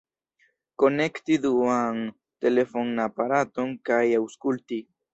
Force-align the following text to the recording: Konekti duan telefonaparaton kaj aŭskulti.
Konekti 0.83 1.37
duan 1.43 2.01
telefonaparaton 2.47 3.81
kaj 3.91 4.05
aŭskulti. 4.25 4.87